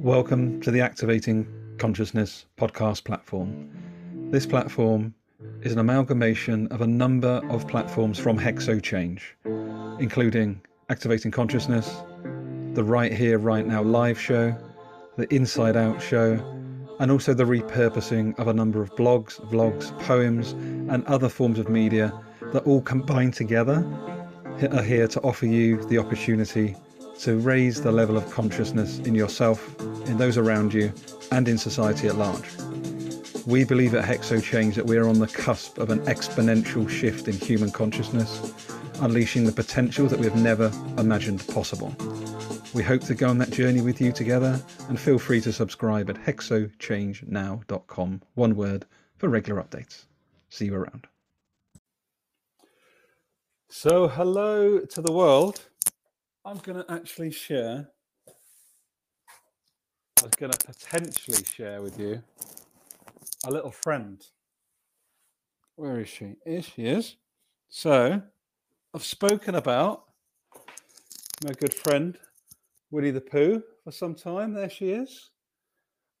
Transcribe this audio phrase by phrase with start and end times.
[0.00, 1.46] Welcome to the Activating
[1.78, 3.70] Consciousness podcast platform.
[4.30, 5.14] This platform
[5.62, 9.34] is an amalgamation of a number of platforms from Hexo Change,
[9.98, 12.02] including Activating Consciousness,
[12.74, 14.54] the Right Here, Right Now live show,
[15.16, 16.34] the Inside Out show,
[17.00, 20.52] and also the repurposing of a number of blogs, vlogs, poems,
[20.92, 22.12] and other forms of media
[22.52, 23.84] that all combine together
[24.70, 26.76] are here to offer you the opportunity
[27.20, 30.92] to raise the level of consciousness in yourself, in those around you,
[31.32, 32.48] and in society at large.
[33.46, 37.28] We believe at Hexo Change that we are on the cusp of an exponential shift
[37.28, 38.54] in human consciousness,
[39.00, 41.94] unleashing the potential that we have never imagined possible.
[42.74, 46.10] We hope to go on that journey with you together and feel free to subscribe
[46.10, 50.06] at hexochangenow.com, one word, for regular updates.
[50.48, 51.06] See you around.
[53.68, 55.62] So, hello to the world.
[56.46, 57.88] I'm going to actually share,
[58.28, 62.22] I was going to potentially share with you
[63.44, 64.24] a little friend.
[65.74, 66.36] Where is she?
[66.44, 67.16] Here she is.
[67.68, 68.22] So,
[68.94, 70.04] I've spoken about
[71.44, 72.16] my good friend
[72.92, 74.54] Winnie the Pooh for some time.
[74.54, 75.30] There she is.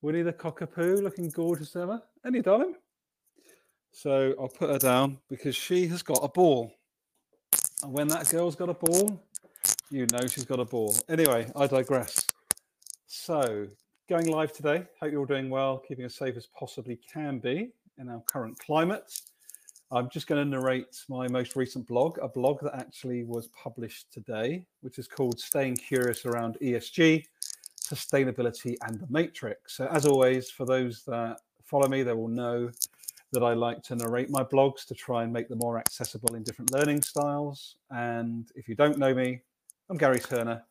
[0.00, 2.00] Winnie the Cockapoo, looking gorgeous ever.
[2.24, 2.76] Any darling?
[3.92, 6.72] So I'll put her down because she has got a ball.
[7.82, 9.20] And when that girl's got a ball,
[9.94, 10.92] you know she's got a ball.
[11.08, 12.26] Anyway, I digress.
[13.06, 13.68] So,
[14.08, 14.84] going live today.
[15.00, 18.58] Hope you're all doing well, keeping as safe as possibly can be in our current
[18.58, 19.20] climate.
[19.92, 24.12] I'm just going to narrate my most recent blog, a blog that actually was published
[24.12, 27.26] today, which is called Staying Curious Around ESG,
[27.80, 29.76] Sustainability, and the Matrix.
[29.76, 32.68] So, as always, for those that follow me, they will know
[33.30, 36.42] that I like to narrate my blogs to try and make them more accessible in
[36.42, 37.76] different learning styles.
[37.92, 39.40] And if you don't know me,
[39.90, 40.64] I'm Gary Turner,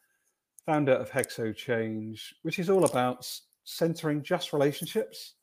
[0.66, 3.30] founder of Hexo Change, which is all about
[3.64, 5.36] centering just relationships.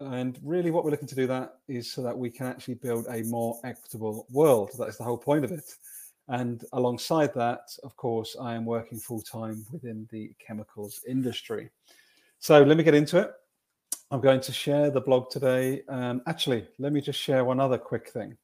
[0.00, 3.06] And really, what we're looking to do that is so that we can actually build
[3.08, 4.72] a more equitable world.
[4.78, 5.76] That is the whole point of it.
[6.26, 11.70] And alongside that, of course, I am working full time within the chemicals industry.
[12.40, 13.30] So let me get into it.
[14.10, 15.82] I'm going to share the blog today.
[15.88, 18.36] Um, actually, let me just share one other quick thing.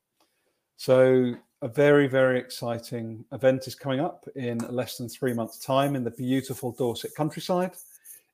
[0.76, 5.96] So, a very, very exciting event is coming up in less than three months' time
[5.96, 7.72] in the beautiful Dorset countryside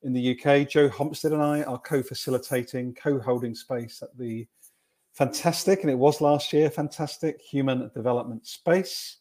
[0.02, 0.68] in the UK.
[0.68, 4.46] Joe Humpstead and I are co facilitating, co holding space at the
[5.12, 9.18] fantastic, and it was last year, fantastic human development space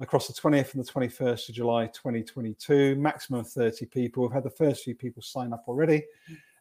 [0.00, 2.96] across the 20th and the 21st of July 2022.
[2.96, 4.24] Maximum of 30 people.
[4.24, 6.04] We've had the first few people sign up already.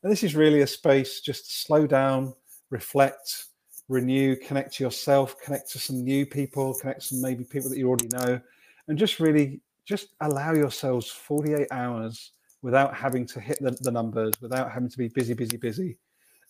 [0.03, 2.35] And this is really a space just to slow down,
[2.69, 3.45] reflect,
[3.89, 7.87] renew, connect to yourself, connect to some new people, connect some maybe people that you
[7.87, 8.39] already know,
[8.87, 14.33] and just really just allow yourselves 48 hours without having to hit the, the numbers,
[14.41, 15.97] without having to be busy, busy, busy.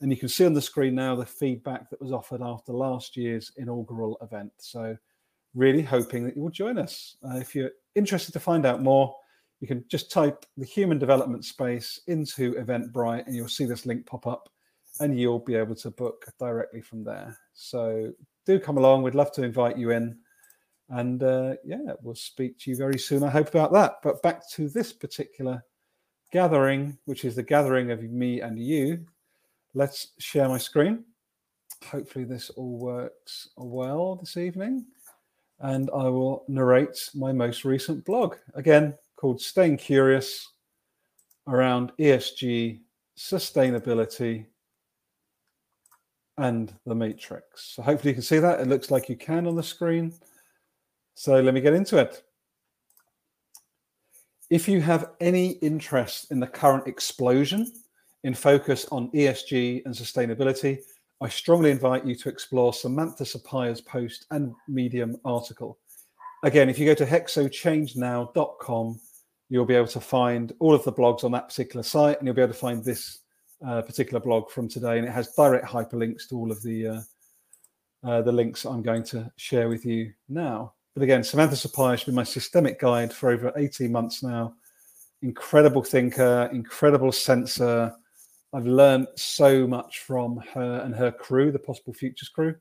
[0.01, 3.17] And you can see on the screen now the feedback that was offered after last
[3.17, 4.51] year's inaugural event.
[4.57, 4.97] So,
[5.55, 7.15] really hoping that you will join us.
[7.23, 9.15] Uh, if you're interested to find out more,
[9.59, 14.05] you can just type the human development space into Eventbrite and you'll see this link
[14.05, 14.49] pop up
[14.99, 17.37] and you'll be able to book directly from there.
[17.53, 18.13] So
[18.45, 19.03] do come along.
[19.03, 20.17] We'd love to invite you in.
[20.89, 23.23] And uh, yeah, we'll speak to you very soon.
[23.23, 23.95] I hope about that.
[24.03, 25.63] But back to this particular
[26.31, 29.05] gathering, which is the gathering of me and you.
[29.73, 31.05] Let's share my screen.
[31.85, 34.85] Hopefully, this all works well this evening.
[35.59, 38.35] And I will narrate my most recent blog.
[38.53, 40.47] Again, called Staying Curious
[41.47, 42.81] around ESG,
[43.17, 44.45] sustainability,
[46.37, 47.73] and the matrix.
[47.75, 48.59] So hopefully you can see that.
[48.59, 50.13] It looks like you can on the screen.
[51.15, 52.23] So let me get into it.
[54.49, 57.71] If you have any interest in the current explosion
[58.23, 60.79] in focus on ESG and sustainability,
[61.21, 65.77] I strongly invite you to explore Samantha Sarabia's post and Medium article.
[66.43, 68.99] Again, if you go to hexochangenow.com
[69.53, 72.35] you'll be able to find all of the blogs on that particular site and you'll
[72.35, 73.19] be able to find this
[73.65, 77.01] uh, particular blog from today and it has direct hyperlinks to all of the uh,
[78.05, 80.73] uh, the links i'm going to share with you now.
[80.93, 84.55] But again samantha sarabia has been my systemic guide for over 18 months now.
[85.21, 87.93] Incredible thinker incredible sensor.
[88.53, 92.55] I've learned so much from her and her crew the possible futures crew.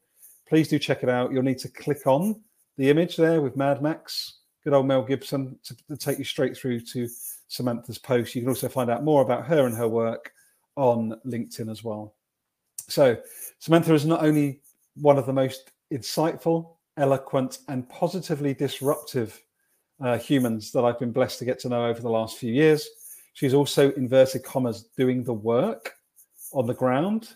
[0.49, 1.33] Please do check it out.
[1.33, 2.41] You'll need to click on
[2.79, 4.39] the image there with mad max.
[4.65, 7.09] Good old Mel Gibson to, to, take you straight through to
[7.49, 8.35] Samantha's post.
[8.35, 10.33] You can also find out more about her and her work
[10.77, 12.15] on LinkedIn as well.
[12.89, 13.17] So,
[13.59, 14.61] Samantha is not only
[14.97, 19.41] one of the most insightful, eloquent, and positively disruptive
[20.03, 22.89] uh, humans that I've been blessed to get to know over the last few years.
[23.35, 25.95] She's also, inverted commas, doing the work
[26.53, 27.31] on the ground.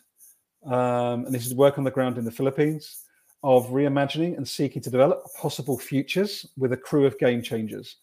[0.65, 3.05] Um, and this is work on the ground in the Philippines
[3.43, 7.97] of reimagining and seeking to develop possible futures with a crew of game changers.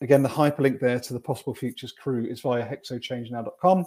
[0.00, 3.86] Again, the hyperlink there to the possible futures crew is via hexochangenow.com.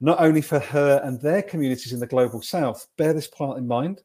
[0.00, 3.66] Not only for her and their communities in the global south, bear this part in
[3.66, 4.02] mind,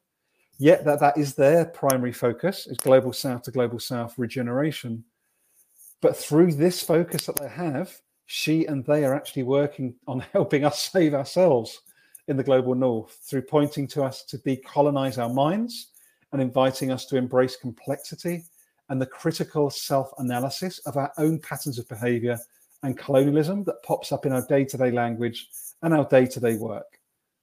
[0.58, 5.04] yet that that is their primary focus is global south to global south regeneration.
[6.00, 10.64] But through this focus that they have, she and they are actually working on helping
[10.64, 11.80] us save ourselves
[12.26, 15.88] in the global north through pointing to us to decolonize our minds
[16.32, 18.44] and inviting us to embrace complexity
[18.88, 22.38] and the critical self analysis of our own patterns of behavior
[22.82, 25.48] and colonialism that pops up in our day to day language
[25.84, 26.98] and our day to day work.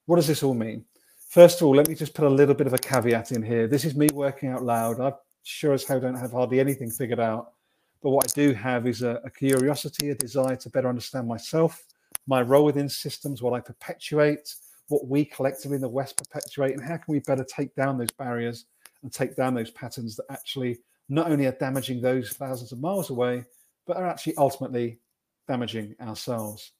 [0.07, 0.83] What does this all mean?
[1.29, 3.67] First of all, let me just put a little bit of a caveat in here.
[3.67, 4.99] This is me working out loud.
[4.99, 7.53] I sure as hell don't have hardly anything figured out.
[8.01, 11.83] But what I do have is a, a curiosity, a desire to better understand myself,
[12.25, 14.55] my role within systems, what I perpetuate,
[14.87, 18.11] what we collectively in the West perpetuate, and how can we better take down those
[18.17, 18.65] barriers
[19.03, 20.79] and take down those patterns that actually
[21.09, 23.45] not only are damaging those thousands of miles away,
[23.85, 24.99] but are actually ultimately
[25.47, 26.71] damaging ourselves.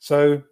[0.00, 0.42] So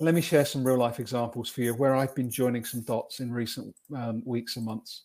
[0.00, 3.20] let me share some real life examples for you where I've been joining some dots
[3.20, 5.02] in recent um, weeks and months.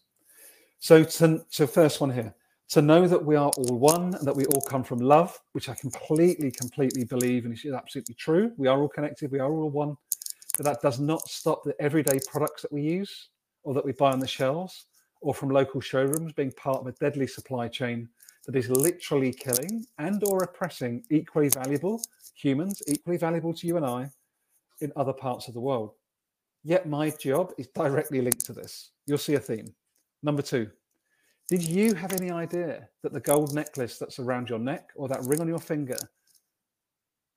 [0.80, 2.34] So, to, so first one here,
[2.70, 5.68] to know that we are all one, and that we all come from love, which
[5.68, 8.54] I completely, completely believe, and is absolutely true.
[8.58, 9.98] We are all connected, we are all one,
[10.58, 13.30] but that does not stop the everyday products that we use
[13.64, 14.86] or that we buy on the shelves
[15.20, 18.08] or from local showrooms being part of a deadly supply chain
[18.46, 22.02] that is literally killing and or oppressing equally valuable
[22.36, 24.10] humans, equally valuable to you and I
[24.82, 25.92] in other parts of the world.
[26.64, 28.92] Yet my job is directly linked to this.
[29.06, 29.74] You'll see a theme.
[30.24, 30.70] Number two,
[31.48, 35.24] did you have any idea that the gold necklace that's around your neck or that
[35.26, 35.98] ring on your finger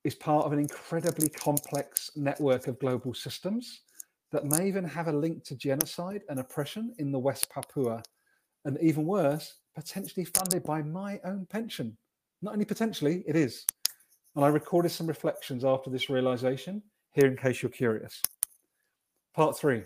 [0.04, 3.82] is part of an incredibly complex network of global systems
[4.32, 8.02] that may even have a link to genocide and oppression in the West Papua,
[8.64, 11.96] and even worse, potentially funded by my own pension.
[12.42, 13.66] Not only potentially, it is.
[14.36, 16.82] And I recorded some reflections after this realization
[17.18, 18.22] here in case you're curious.
[19.34, 19.82] Part three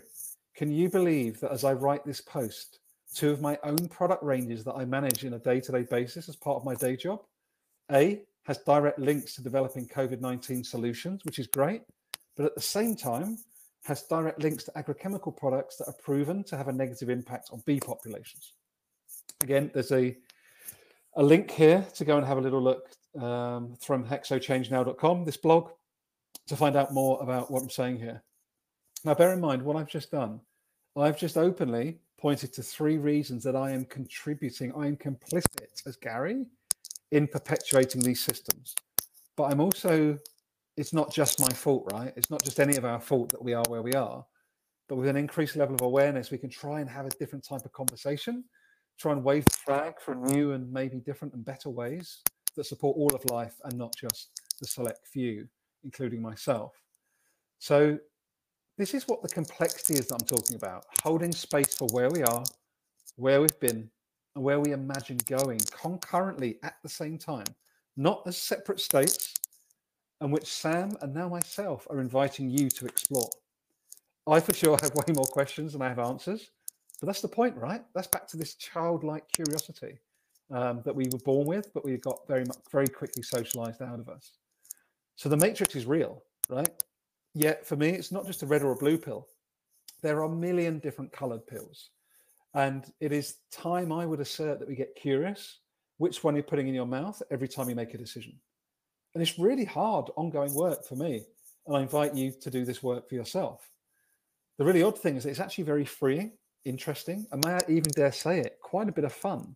[0.55, 2.79] Can you believe that as I write this post,
[3.13, 6.29] two of my own product ranges that I manage in a day to day basis
[6.29, 7.21] as part of my day job,
[7.91, 11.81] A, has direct links to developing COVID 19 solutions, which is great.
[12.35, 13.37] But at the same time,
[13.85, 17.63] has direct links to agrochemical products that are proven to have a negative impact on
[17.65, 18.53] bee populations.
[19.41, 20.15] Again, there's a,
[21.15, 25.69] a link here to go and have a little look um, from hexochangenow.com, this blog,
[26.47, 28.23] to find out more about what I'm saying here.
[29.05, 30.39] Now, bear in mind what I've just done.
[30.95, 35.95] I've just openly pointed to three reasons that I am contributing, I am complicit as
[35.97, 36.45] Gary
[37.11, 38.75] in perpetuating these systems.
[39.35, 40.17] But I'm also
[40.77, 42.13] it's not just my fault, right?
[42.15, 44.25] It's not just any of our fault that we are where we are.
[44.89, 47.63] But with an increased level of awareness, we can try and have a different type
[47.63, 48.43] of conversation,
[48.99, 52.21] try and wave the flag for new and maybe different and better ways
[52.55, 55.47] that support all of life and not just the select few,
[55.83, 56.73] including myself.
[57.59, 57.97] So,
[58.77, 62.23] this is what the complexity is that I'm talking about holding space for where we
[62.23, 62.43] are,
[63.17, 63.89] where we've been,
[64.35, 67.45] and where we imagine going concurrently at the same time,
[67.97, 69.35] not as separate states,
[70.21, 73.29] and which Sam and now myself are inviting you to explore.
[74.27, 76.49] I for sure have way more questions than I have answers,
[76.99, 77.83] but that's the point, right?
[77.93, 79.99] That's back to this childlike curiosity
[80.51, 83.99] um, that we were born with, but we got very much, very quickly socialized out
[83.99, 84.37] of us.
[85.15, 86.83] So the matrix is real, right?
[87.33, 89.27] Yet for me, it's not just a red or a blue pill.
[90.01, 91.89] There are a million different colored pills.
[92.53, 95.59] And it is time, I would assert, that we get curious
[95.97, 98.39] which one you're putting in your mouth every time you make a decision.
[99.13, 101.23] And it's really hard, ongoing work for me.
[101.65, 103.69] And I invite you to do this work for yourself.
[104.57, 106.33] The really odd thing is it's actually very freeing,
[106.65, 109.55] interesting, and may I even dare say it, quite a bit of fun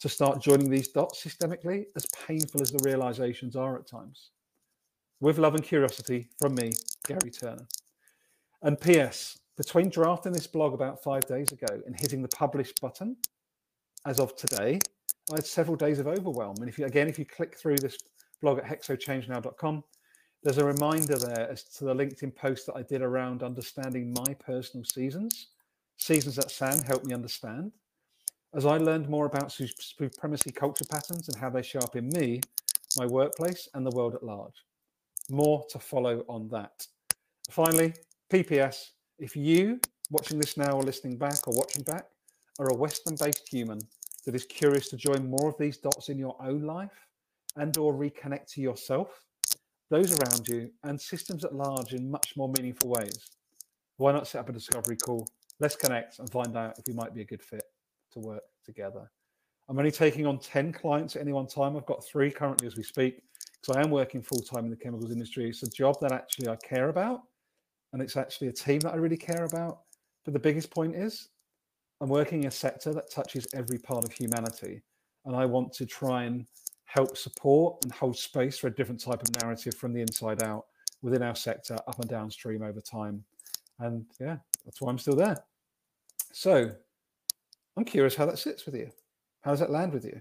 [0.00, 4.30] to start joining these dots systemically, as painful as the realizations are at times.
[5.20, 6.72] With love and curiosity from me,
[7.06, 7.66] Gary Turner.
[8.62, 9.38] And P.S.
[9.56, 13.16] Between drafting this blog about five days ago and hitting the publish button,
[14.04, 14.78] as of today,
[15.32, 16.56] I had several days of overwhelm.
[16.60, 17.96] And if you again, if you click through this
[18.40, 19.84] blog at hexochangenow.com.
[20.42, 24.34] There's a reminder there as to the LinkedIn post that I did around understanding my
[24.34, 25.48] personal seasons,
[25.96, 27.72] seasons that Sam helped me understand.
[28.54, 32.40] As I learned more about supremacy culture patterns and how they show up in me,
[32.96, 34.65] my workplace, and the world at large.
[35.30, 36.86] More to follow on that.
[37.50, 37.94] Finally,
[38.32, 39.80] PPS if you,
[40.10, 42.06] watching this now or listening back or watching back,
[42.58, 43.78] are a Western based human
[44.26, 47.06] that is curious to join more of these dots in your own life,
[47.56, 49.24] and or reconnect to yourself
[49.88, 53.30] those around you, and systems at large in much more meaningful ways.
[53.98, 55.26] Why not set up a discovery call?
[55.60, 57.62] Let's connect and find out if we might be a good fit
[58.12, 59.10] to work together.
[59.68, 61.76] I'm only taking on 10 clients at any one time.
[61.76, 63.22] I've got three currently as we speak,
[63.60, 65.48] because I am working full time in the chemicals industry.
[65.48, 67.22] It's a job that actually I care about,
[67.92, 69.80] and it's actually a team that I really care about.
[70.24, 71.28] But the biggest point is,
[72.00, 74.82] I'm working in a sector that touches every part of humanity,
[75.24, 76.46] and I want to try and
[76.84, 80.66] help support and hold space for a different type of narrative from the inside out
[81.02, 83.24] within our sector, up and downstream over time.
[83.80, 85.42] And yeah, that's why I'm still there.
[86.32, 86.70] So
[87.76, 88.90] I'm curious how that sits with you.
[89.46, 90.20] How does that land with you?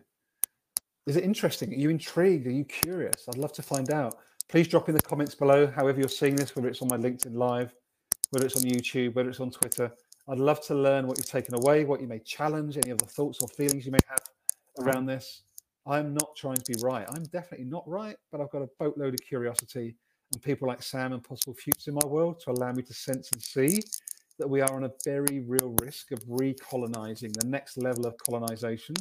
[1.08, 1.74] Is it interesting?
[1.74, 2.46] Are you intrigued?
[2.46, 3.28] Are you curious?
[3.28, 4.20] I'd love to find out.
[4.50, 7.34] Please drop in the comments below, however you're seeing this, whether it's on my LinkedIn
[7.34, 7.74] Live,
[8.30, 9.92] whether it's on YouTube, whether it's on Twitter.
[10.30, 13.40] I'd love to learn what you've taken away, what you may challenge, any other thoughts
[13.42, 14.20] or feelings you may have
[14.86, 15.42] around this.
[15.88, 17.08] I'm not trying to be right.
[17.10, 19.96] I'm definitely not right, but I've got a boatload of curiosity
[20.34, 23.32] and people like Sam and possible futures in my world to allow me to sense
[23.32, 23.82] and see
[24.40, 28.96] that we are on a very real risk of recolonizing the next level of colonization.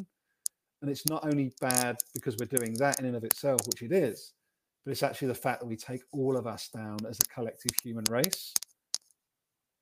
[0.82, 3.92] And it's not only bad because we're doing that in and of itself, which it
[3.92, 4.32] is,
[4.84, 7.72] but it's actually the fact that we take all of us down as a collective
[7.82, 8.52] human race.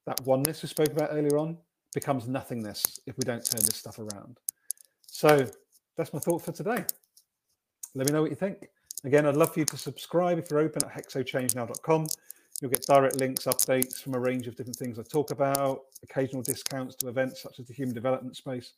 [0.06, 1.58] That oneness we spoke about earlier on
[1.94, 4.38] becomes nothingness if we don't turn this stuff around.
[5.06, 5.46] So
[5.96, 6.84] that's my thought for today.
[7.94, 8.68] Let me know what you think.
[9.04, 12.06] Again, I'd love for you to subscribe if you're open at hexochange.now.com.
[12.62, 16.42] You'll get direct links, updates from a range of different things I talk about, occasional
[16.42, 18.74] discounts to events such as the Human Development Space,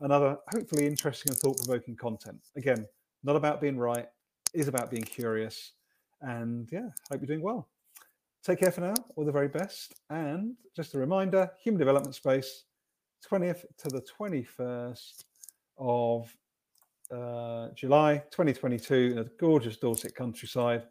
[0.00, 2.40] and other hopefully interesting and thought provoking content.
[2.56, 2.84] Again,
[3.22, 4.08] not about being right,
[4.54, 5.74] is about being curious.
[6.20, 7.68] And yeah, hope you're doing well.
[8.42, 9.94] Take care for now, all the very best.
[10.10, 12.64] And just a reminder Human Development Space,
[13.30, 15.22] 20th to the 21st
[15.78, 16.36] of
[17.12, 20.82] uh, July 2022 in a gorgeous Dorset countryside.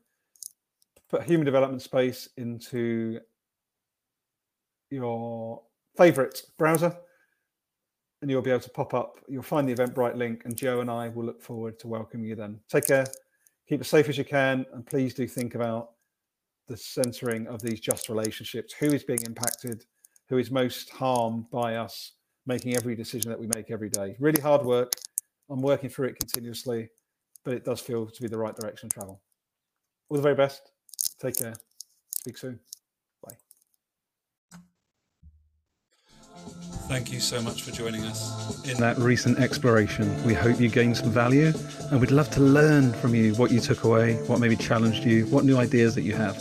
[1.10, 3.20] Put human development space into
[4.90, 5.62] your
[5.98, 6.96] favorite browser
[8.22, 9.20] and you'll be able to pop up.
[9.28, 12.36] You'll find the Eventbrite link, and Joe and I will look forward to welcoming you
[12.36, 12.60] then.
[12.68, 13.06] Take care,
[13.70, 15.92] keep as safe as you can, and please do think about
[16.68, 18.74] the centering of these just relationships.
[18.80, 19.86] Who is being impacted?
[20.30, 22.14] Who is most harmed by us
[22.48, 24.16] making every decision that we make every day?
[24.20, 24.92] Really hard work
[25.50, 26.90] I'm working through it continuously,
[27.46, 29.22] but it does feel to be the right direction of travel.
[30.10, 30.72] All the very best.
[31.20, 31.56] Take care.
[32.10, 32.60] Speak soon.
[33.24, 33.36] Bye.
[36.88, 40.24] Thank you so much for joining us in that recent exploration.
[40.24, 41.54] We hope you gained some value
[41.92, 45.26] and we'd love to learn from you what you took away, what maybe challenged you,
[45.28, 46.38] what new ideas that you have.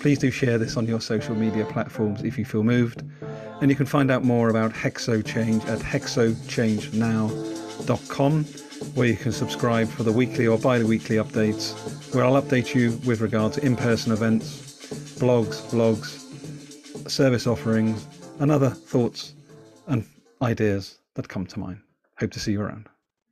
[0.00, 3.02] Please do share this on your social media platforms if you feel moved.
[3.60, 7.50] And you can find out more about Hexo Change at hexochange.now.com
[8.08, 8.44] com,
[8.94, 11.74] where you can subscribe for the weekly or bi-weekly updates
[12.14, 18.06] where I'll update you with regard to in-person events, blogs, vlogs, service offerings
[18.38, 19.34] and other thoughts
[19.86, 20.04] and
[20.42, 21.80] ideas that come to mind.
[22.18, 22.88] Hope to see you around.